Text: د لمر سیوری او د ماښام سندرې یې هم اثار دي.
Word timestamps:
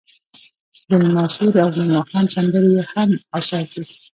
د 0.89 0.91
لمر 1.03 1.27
سیوری 1.35 1.59
او 1.65 1.69
د 1.75 1.77
ماښام 1.93 2.25
سندرې 2.35 2.69
یې 2.75 2.83
هم 2.91 3.09
اثار 3.37 3.65
دي. 3.73 3.83